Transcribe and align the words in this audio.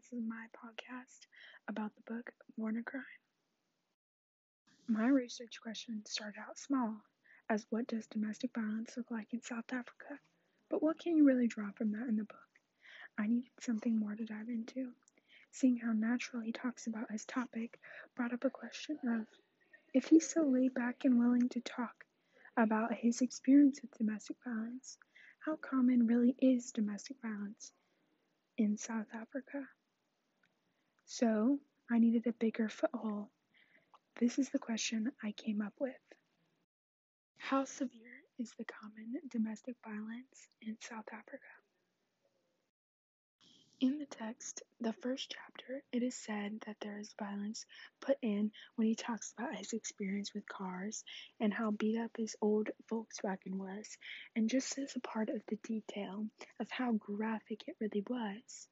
this 0.00 0.18
is 0.18 0.24
my 0.26 0.46
podcast 0.56 1.26
about 1.68 1.92
the 1.94 2.14
book 2.14 2.30
Born 2.56 2.78
a 2.78 2.82
Crime. 2.82 3.02
My 4.88 5.08
research 5.08 5.60
question 5.62 6.02
started 6.06 6.40
out 6.40 6.58
small, 6.58 6.96
as 7.50 7.66
what 7.68 7.86
does 7.86 8.06
domestic 8.06 8.54
violence 8.54 8.96
look 8.96 9.10
like 9.10 9.26
in 9.34 9.42
South 9.42 9.70
Africa? 9.70 10.18
But 10.70 10.82
what 10.82 10.98
can 10.98 11.18
you 11.18 11.26
really 11.26 11.48
draw 11.48 11.70
from 11.72 11.92
that 11.92 12.08
in 12.08 12.16
the 12.16 12.24
book? 12.24 12.48
I 13.18 13.26
needed 13.26 13.50
something 13.60 13.98
more 13.98 14.14
to 14.14 14.24
dive 14.24 14.48
into. 14.48 14.90
Seeing 15.52 15.76
how 15.76 15.92
natural 15.92 16.40
he 16.40 16.52
talks 16.52 16.86
about 16.86 17.10
his 17.10 17.26
topic 17.26 17.78
brought 18.16 18.32
up 18.32 18.44
a 18.44 18.50
question 18.50 18.96
of 19.06 19.26
if 19.92 20.06
he's 20.06 20.30
so 20.30 20.44
laid 20.44 20.72
back 20.72 21.04
and 21.04 21.18
willing 21.18 21.50
to 21.50 21.60
talk 21.60 22.06
about 22.56 22.94
his 22.94 23.20
experience 23.20 23.82
with 23.82 23.98
domestic 23.98 24.38
violence, 24.46 24.96
how 25.40 25.56
common 25.56 26.06
really 26.06 26.34
is 26.38 26.72
domestic 26.72 27.18
violence 27.20 27.70
in 28.56 28.78
South 28.78 29.08
Africa? 29.12 29.68
So, 31.12 31.58
I 31.90 31.98
needed 31.98 32.28
a 32.28 32.32
bigger 32.32 32.68
foothold. 32.68 33.26
This 34.20 34.38
is 34.38 34.48
the 34.50 34.60
question 34.60 35.10
I 35.20 35.32
came 35.32 35.60
up 35.60 35.74
with. 35.80 35.98
How 37.36 37.64
severe 37.64 38.22
is 38.38 38.52
the 38.56 38.64
common 38.64 39.16
domestic 39.28 39.74
violence 39.84 40.48
in 40.62 40.78
South 40.80 41.08
Africa? 41.12 41.50
In 43.80 43.98
the 43.98 44.06
text, 44.06 44.62
the 44.80 44.92
first 44.92 45.34
chapter, 45.34 45.82
it 45.90 46.04
is 46.04 46.14
said 46.14 46.60
that 46.64 46.76
there 46.78 47.00
is 47.00 47.12
violence 47.18 47.66
put 48.00 48.16
in 48.22 48.52
when 48.76 48.86
he 48.86 48.94
talks 48.94 49.32
about 49.32 49.56
his 49.56 49.72
experience 49.72 50.32
with 50.32 50.48
cars 50.48 51.02
and 51.40 51.52
how 51.52 51.72
beat 51.72 51.98
up 51.98 52.16
his 52.16 52.36
old 52.40 52.70
Volkswagen 52.88 53.56
was, 53.56 53.98
and 54.36 54.48
just 54.48 54.78
as 54.78 54.94
a 54.94 55.00
part 55.00 55.28
of 55.28 55.42
the 55.48 55.56
detail 55.64 56.28
of 56.60 56.70
how 56.70 56.92
graphic 56.92 57.64
it 57.66 57.74
really 57.80 58.04
was. 58.08 58.68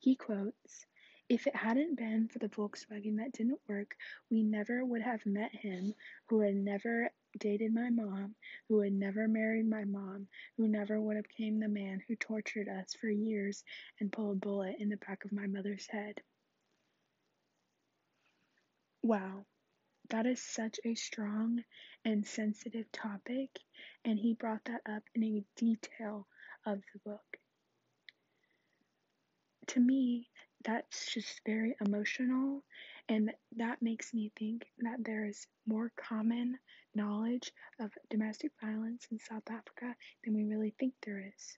He 0.00 0.16
quotes, 0.16 0.86
if 1.28 1.46
it 1.46 1.54
hadn't 1.54 1.96
been 1.96 2.26
for 2.28 2.38
the 2.38 2.48
Volkswagen 2.48 3.18
that 3.18 3.32
didn't 3.32 3.60
work, 3.68 3.96
we 4.30 4.42
never 4.42 4.82
would 4.82 5.02
have 5.02 5.26
met 5.26 5.54
him, 5.54 5.94
who 6.26 6.40
had 6.40 6.56
never 6.56 7.10
dated 7.38 7.74
my 7.74 7.90
mom, 7.90 8.34
who 8.68 8.80
had 8.80 8.94
never 8.94 9.28
married 9.28 9.66
my 9.68 9.84
mom, 9.84 10.26
who 10.56 10.68
never 10.68 10.98
would 10.98 11.16
have 11.16 11.28
became 11.28 11.60
the 11.60 11.68
man 11.68 12.00
who 12.08 12.16
tortured 12.16 12.66
us 12.66 12.94
for 12.94 13.10
years 13.10 13.62
and 14.00 14.10
pulled 14.10 14.38
a 14.38 14.40
bullet 14.40 14.76
in 14.78 14.88
the 14.88 14.96
back 14.96 15.24
of 15.26 15.32
my 15.32 15.46
mother's 15.46 15.86
head. 15.86 16.22
Wow, 19.02 19.44
that 20.08 20.24
is 20.24 20.42
such 20.42 20.80
a 20.84 20.94
strong 20.94 21.62
and 22.06 22.26
sensitive 22.26 22.90
topic, 22.90 23.50
and 24.04 24.18
he 24.18 24.32
brought 24.32 24.64
that 24.64 24.80
up 24.86 25.02
in 25.14 25.22
a 25.24 25.44
detail 25.56 26.26
of 26.64 26.80
the 26.94 27.00
book. 27.04 27.36
To 29.70 29.80
me, 29.80 30.28
that's 30.64 31.14
just 31.14 31.42
very 31.46 31.76
emotional 31.80 32.64
and 33.08 33.32
that 33.56 33.80
makes 33.80 34.12
me 34.12 34.32
think 34.36 34.66
that 34.78 35.04
there 35.04 35.26
is 35.26 35.46
more 35.64 35.92
common 35.96 36.58
knowledge 36.94 37.52
of 37.78 37.92
domestic 38.08 38.50
violence 38.60 39.06
in 39.12 39.20
South 39.20 39.48
Africa 39.48 39.94
than 40.24 40.34
we 40.34 40.42
really 40.42 40.74
think 40.78 40.94
there 41.02 41.20
is. 41.20 41.56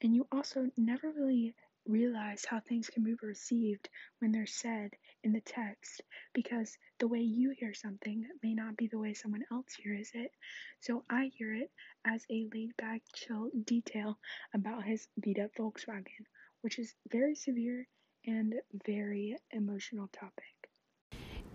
And 0.00 0.14
you 0.14 0.28
also 0.30 0.70
never 0.76 1.10
really 1.10 1.56
realize 1.86 2.44
how 2.44 2.60
things 2.60 2.88
can 2.88 3.02
be 3.02 3.14
received 3.20 3.88
when 4.20 4.30
they're 4.30 4.46
said 4.46 4.90
in 5.24 5.32
the 5.32 5.40
text 5.40 6.02
because 6.34 6.78
the 7.00 7.08
way 7.08 7.20
you 7.20 7.50
hear 7.50 7.74
something 7.74 8.28
may 8.44 8.54
not 8.54 8.76
be 8.76 8.86
the 8.86 8.98
way 8.98 9.12
someone 9.12 9.44
else 9.50 9.74
hears 9.74 10.12
it. 10.14 10.30
So 10.78 11.04
I 11.10 11.32
hear 11.34 11.52
it 11.52 11.72
as 12.04 12.24
a 12.30 12.48
laid 12.54 12.76
back, 12.76 13.02
chill 13.12 13.50
detail 13.64 14.20
about 14.54 14.84
his 14.84 15.08
beat 15.20 15.40
up 15.40 15.50
Volkswagen 15.56 16.26
which 16.62 16.78
is 16.78 16.94
very 17.10 17.34
severe 17.34 17.86
and 18.26 18.54
very 18.86 19.36
emotional 19.50 20.08
topic. 20.12 20.70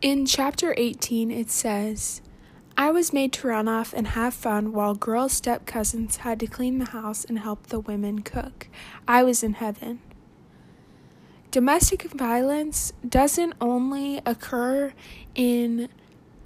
In 0.02 0.26
chapter 0.26 0.74
18, 0.78 1.32
it 1.32 1.50
says, 1.50 2.22
I 2.78 2.92
was 2.92 3.14
made 3.14 3.32
to 3.34 3.48
run 3.48 3.68
off 3.68 3.94
and 3.94 4.08
have 4.08 4.34
fun 4.34 4.74
while 4.74 4.96
girl 4.96 5.30
step 5.30 5.66
cousins 5.66 6.18
had 6.18 6.40
to 6.42 6.48
clean 6.48 6.78
the 6.78 6.90
house 6.90 7.24
and 7.24 7.40
help 7.40 7.68
the 7.68 7.80
women 7.80 8.20
cook. 8.20 8.68
I 9.08 9.24
was 9.24 9.44
in 9.44 9.54
heaven. 9.54 10.02
Domestic 11.52 12.04
violence 12.12 12.92
doesn't 13.08 13.54
only 13.62 14.22
occur 14.26 14.92
in 15.36 15.88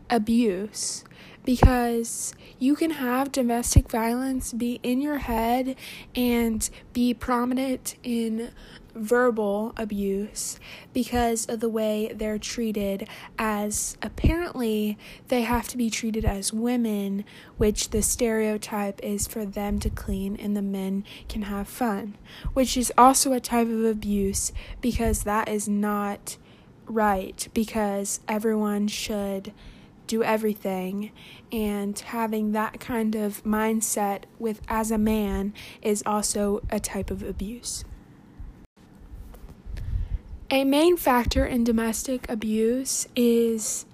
abuse 0.08 1.04
because 1.50 2.36
you 2.60 2.76
can 2.76 2.92
have 2.92 3.32
domestic 3.32 3.90
violence 3.90 4.54
be 4.54 4.80
in 4.84 5.02
your 5.02 5.18
head 5.18 5.76
and 6.14 6.70
be 6.94 7.12
prominent 7.12 7.96
in 8.04 8.52
verbal 8.94 9.74
abuse 9.76 10.60
because 10.94 11.48
of 11.48 11.60
the 11.60 11.68
way 11.68 12.14
they're 12.14 12.38
treated 12.38 13.10
as 13.40 13.98
apparently 14.04 14.96
they 15.30 15.42
have 15.42 15.68
to 15.68 15.76
be 15.76 15.90
treated 15.90 16.24
as 16.24 16.54
women 16.54 17.26
which 17.58 17.90
the 17.90 18.04
stereotype 18.04 19.00
is 19.02 19.26
for 19.26 19.44
them 19.44 19.80
to 19.80 19.90
clean 19.90 20.36
and 20.36 20.56
the 20.56 20.62
men 20.62 21.04
can 21.28 21.42
have 21.42 21.68
fun 21.68 22.16
which 22.54 22.78
is 22.78 22.94
also 22.96 23.34
a 23.34 23.40
type 23.40 23.68
of 23.68 23.86
abuse 23.86 24.52
because 24.82 25.24
that 25.24 25.50
is 25.50 25.68
not 25.68 26.38
right 26.86 27.48
because 27.56 28.20
everyone 28.28 28.88
should 28.88 29.52
do 30.10 30.24
everything 30.24 31.12
and 31.52 31.98
having 31.98 32.52
that 32.52 32.80
kind 32.80 33.16
of 33.16 33.44
mindset 33.44 34.24
with 34.40 34.60
as 34.68 34.90
a 34.90 34.98
man 34.98 35.54
is 35.84 36.02
also 36.06 36.62
a 36.72 36.80
type 36.80 37.12
of 37.12 37.22
abuse. 37.22 37.86
A 40.50 40.64
main 40.64 40.98
factor 40.98 41.46
in 41.46 41.64
domestic 41.64 42.28
abuse 42.28 43.08
is 43.16 43.86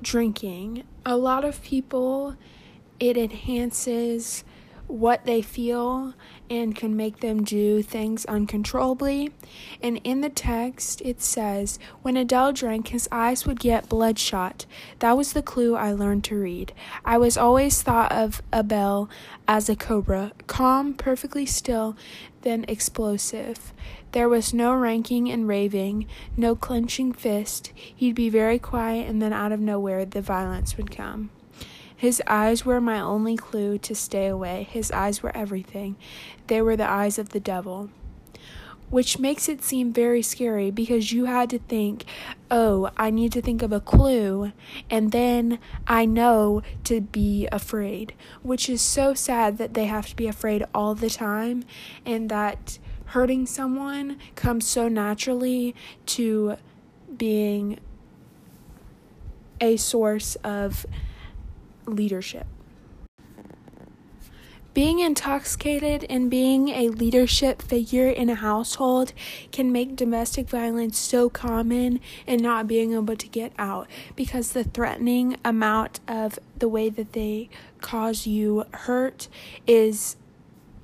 drinking. 0.00 0.84
A 1.04 1.16
lot 1.16 1.44
of 1.44 1.60
people 1.62 2.36
it 3.00 3.16
enhances 3.16 4.44
what 4.86 5.24
they 5.24 5.42
feel 5.42 6.14
and 6.50 6.76
can 6.76 6.96
make 6.96 7.20
them 7.20 7.42
do 7.42 7.82
things 7.82 8.24
uncontrollably. 8.26 9.32
And 9.82 10.00
in 10.04 10.20
the 10.20 10.28
text, 10.28 11.00
it 11.02 11.20
says, 11.20 11.78
When 12.02 12.16
Abel 12.16 12.52
drank, 12.52 12.88
his 12.88 13.08
eyes 13.10 13.46
would 13.46 13.60
get 13.60 13.88
bloodshot. 13.88 14.66
That 14.98 15.16
was 15.16 15.32
the 15.32 15.42
clue 15.42 15.74
I 15.74 15.92
learned 15.92 16.24
to 16.24 16.38
read. 16.38 16.72
I 17.04 17.18
was 17.18 17.36
always 17.36 17.82
thought 17.82 18.12
of 18.12 18.42
Abel 18.52 19.08
as 19.48 19.68
a 19.68 19.76
cobra, 19.76 20.32
calm, 20.46 20.94
perfectly 20.94 21.46
still, 21.46 21.96
then 22.42 22.64
explosive. 22.68 23.72
There 24.12 24.28
was 24.28 24.54
no 24.54 24.74
ranking 24.74 25.30
and 25.30 25.48
raving, 25.48 26.06
no 26.36 26.54
clenching 26.54 27.12
fist. 27.12 27.72
He'd 27.74 28.14
be 28.14 28.28
very 28.28 28.58
quiet, 28.58 29.08
and 29.08 29.20
then 29.20 29.32
out 29.32 29.50
of 29.50 29.60
nowhere, 29.60 30.04
the 30.04 30.22
violence 30.22 30.76
would 30.76 30.90
come. 30.90 31.30
His 31.96 32.22
eyes 32.26 32.64
were 32.64 32.80
my 32.80 33.00
only 33.00 33.36
clue 33.36 33.78
to 33.78 33.94
stay 33.94 34.26
away. 34.26 34.68
His 34.70 34.90
eyes 34.90 35.22
were 35.22 35.36
everything. 35.36 35.96
They 36.48 36.60
were 36.60 36.76
the 36.76 36.88
eyes 36.88 37.18
of 37.18 37.30
the 37.30 37.40
devil. 37.40 37.90
Which 38.90 39.18
makes 39.18 39.48
it 39.48 39.62
seem 39.62 39.92
very 39.92 40.22
scary 40.22 40.70
because 40.70 41.12
you 41.12 41.24
had 41.24 41.50
to 41.50 41.58
think, 41.58 42.04
oh, 42.50 42.90
I 42.96 43.10
need 43.10 43.32
to 43.32 43.42
think 43.42 43.62
of 43.62 43.72
a 43.72 43.80
clue, 43.80 44.52
and 44.90 45.10
then 45.10 45.58
I 45.86 46.04
know 46.04 46.62
to 46.84 47.00
be 47.00 47.48
afraid. 47.50 48.14
Which 48.42 48.68
is 48.68 48.82
so 48.82 49.14
sad 49.14 49.58
that 49.58 49.74
they 49.74 49.86
have 49.86 50.08
to 50.08 50.16
be 50.16 50.26
afraid 50.26 50.64
all 50.74 50.94
the 50.94 51.10
time, 51.10 51.64
and 52.04 52.28
that 52.28 52.78
hurting 53.06 53.46
someone 53.46 54.18
comes 54.34 54.66
so 54.66 54.88
naturally 54.88 55.74
to 56.06 56.56
being 57.16 57.78
a 59.60 59.76
source 59.76 60.36
of 60.44 60.84
leadership. 61.86 62.46
Being 64.74 64.98
intoxicated 64.98 66.04
and 66.10 66.28
being 66.28 66.70
a 66.70 66.88
leadership 66.88 67.62
figure 67.62 68.08
in 68.08 68.28
a 68.28 68.34
household 68.34 69.12
can 69.52 69.70
make 69.70 69.94
domestic 69.94 70.48
violence 70.48 70.98
so 70.98 71.30
common 71.30 72.00
and 72.26 72.42
not 72.42 72.66
being 72.66 72.92
able 72.92 73.14
to 73.14 73.28
get 73.28 73.52
out 73.56 73.88
because 74.16 74.50
the 74.50 74.64
threatening 74.64 75.36
amount 75.44 76.00
of 76.08 76.40
the 76.58 76.68
way 76.68 76.88
that 76.88 77.12
they 77.12 77.48
cause 77.80 78.26
you 78.26 78.64
hurt 78.72 79.28
is 79.64 80.16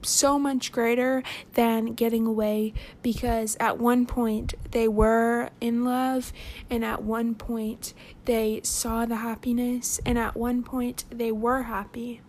so 0.02 0.38
much 0.38 0.73
greater 0.73 1.23
than 1.55 1.94
getting 1.94 2.26
away 2.26 2.73
because 3.02 3.56
at 3.61 3.79
one 3.79 4.06
point 4.06 4.55
they 4.70 4.88
were 4.88 5.50
in 5.61 5.85
love 5.85 6.32
and 6.69 6.85
at 6.85 7.02
one 7.02 7.35
point 7.35 7.94
they 8.25 8.61
saw 8.62 9.05
the 9.06 9.17
happiness 9.17 10.00
and 10.05 10.19
at 10.19 10.37
one 10.37 10.62
point 10.62 11.05
they 11.11 11.32
were 11.32 11.64
happy. 11.64 12.20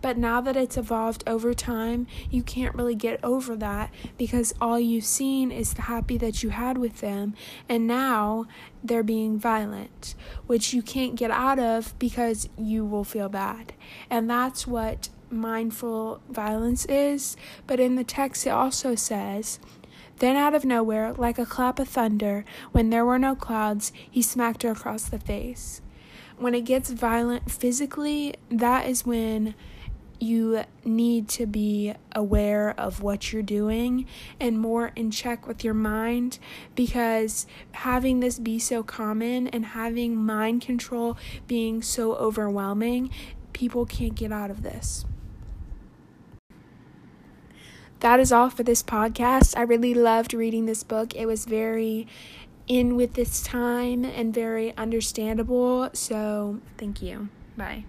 But 0.00 0.18
now 0.18 0.40
that 0.42 0.56
it's 0.56 0.76
evolved 0.76 1.24
over 1.26 1.54
time, 1.54 2.06
you 2.30 2.42
can't 2.42 2.74
really 2.74 2.94
get 2.94 3.18
over 3.24 3.56
that 3.56 3.90
because 4.18 4.52
all 4.60 4.78
you've 4.78 5.04
seen 5.04 5.50
is 5.50 5.74
the 5.74 5.82
happy 5.82 6.18
that 6.18 6.42
you 6.42 6.50
had 6.50 6.76
with 6.76 7.00
them, 7.00 7.34
and 7.68 7.86
now 7.86 8.44
they're 8.82 9.02
being 9.02 9.38
violent, 9.38 10.14
which 10.46 10.74
you 10.74 10.82
can't 10.82 11.14
get 11.14 11.30
out 11.30 11.58
of 11.58 11.98
because 11.98 12.50
you 12.58 12.84
will 12.84 13.04
feel 13.04 13.30
bad. 13.30 13.72
And 14.10 14.28
that's 14.28 14.66
what 14.66 15.08
mindful 15.34 16.20
violence 16.28 16.86
is, 16.86 17.36
but 17.66 17.80
in 17.80 17.96
the 17.96 18.04
text 18.04 18.46
it 18.46 18.50
also 18.50 18.94
says 18.94 19.58
Then, 20.18 20.36
out 20.36 20.54
of 20.54 20.64
nowhere, 20.64 21.12
like 21.12 21.38
a 21.38 21.46
clap 21.46 21.78
of 21.78 21.88
thunder, 21.88 22.44
when 22.72 22.90
there 22.90 23.04
were 23.04 23.18
no 23.18 23.34
clouds, 23.34 23.92
he 24.08 24.22
smacked 24.22 24.62
her 24.62 24.70
across 24.70 25.04
the 25.04 25.18
face. 25.18 25.82
When 26.36 26.54
it 26.54 26.64
gets 26.64 26.90
violent 26.90 27.50
physically, 27.50 28.34
that 28.50 28.88
is 28.88 29.06
when 29.06 29.54
you 30.20 30.64
need 30.84 31.28
to 31.28 31.46
be 31.46 31.92
aware 32.14 32.70
of 32.78 33.02
what 33.02 33.32
you're 33.32 33.42
doing 33.42 34.06
and 34.40 34.58
more 34.58 34.92
in 34.96 35.10
check 35.10 35.46
with 35.46 35.64
your 35.64 35.74
mind 35.74 36.38
because 36.74 37.46
having 37.72 38.20
this 38.20 38.38
be 38.38 38.58
so 38.58 38.82
common 38.82 39.48
and 39.48 39.66
having 39.66 40.16
mind 40.16 40.62
control 40.62 41.16
being 41.46 41.82
so 41.82 42.14
overwhelming, 42.14 43.10
people 43.52 43.84
can't 43.84 44.14
get 44.14 44.32
out 44.32 44.50
of 44.50 44.62
this. 44.62 45.04
That 48.04 48.20
is 48.20 48.32
all 48.32 48.50
for 48.50 48.62
this 48.62 48.82
podcast. 48.82 49.56
I 49.56 49.62
really 49.62 49.94
loved 49.94 50.34
reading 50.34 50.66
this 50.66 50.82
book. 50.82 51.16
It 51.16 51.24
was 51.24 51.46
very 51.46 52.06
in 52.68 52.96
with 52.96 53.14
this 53.14 53.42
time 53.42 54.04
and 54.04 54.34
very 54.34 54.76
understandable. 54.76 55.88
So, 55.94 56.60
thank 56.76 57.00
you. 57.00 57.30
Bye. 57.56 57.86